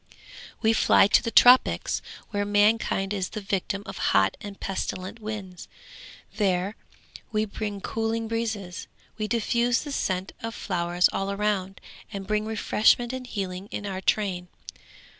We 0.63 0.73
fly 0.73 1.05
to 1.05 1.21
the 1.21 1.29
tropics 1.29 2.01
where 2.31 2.43
mankind 2.43 3.13
is 3.13 3.29
the 3.29 3.39
victim 3.39 3.83
of 3.85 3.99
hot 4.17 4.35
and 4.41 4.59
pestilent 4.59 5.19
winds; 5.19 5.67
there 6.37 6.75
we 7.31 7.45
bring 7.45 7.81
cooling 7.81 8.27
breezes. 8.27 8.87
We 9.19 9.27
diffuse 9.27 9.83
the 9.83 9.91
scent 9.91 10.31
of 10.41 10.55
flowers 10.55 11.07
all 11.13 11.31
around, 11.31 11.79
and 12.11 12.25
bring 12.25 12.47
refreshment 12.47 13.13
and 13.13 13.27
healing 13.27 13.67
in 13.69 13.85
our 13.85 14.01
train. 14.01 14.47